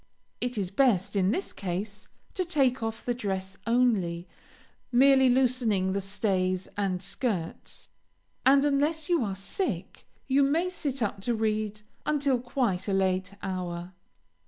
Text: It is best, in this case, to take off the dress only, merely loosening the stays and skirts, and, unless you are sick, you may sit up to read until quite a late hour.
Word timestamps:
It 0.41 0.57
is 0.57 0.71
best, 0.71 1.15
in 1.15 1.29
this 1.29 1.53
case, 1.53 2.07
to 2.33 2.43
take 2.43 2.81
off 2.81 3.05
the 3.05 3.13
dress 3.13 3.55
only, 3.67 4.27
merely 4.91 5.29
loosening 5.29 5.93
the 5.93 6.01
stays 6.01 6.67
and 6.75 7.03
skirts, 7.03 7.87
and, 8.43 8.65
unless 8.65 9.09
you 9.09 9.23
are 9.23 9.35
sick, 9.35 10.07
you 10.25 10.41
may 10.41 10.71
sit 10.71 11.03
up 11.03 11.21
to 11.21 11.35
read 11.35 11.81
until 12.03 12.39
quite 12.39 12.87
a 12.87 12.93
late 12.93 13.35
hour. 13.43 13.91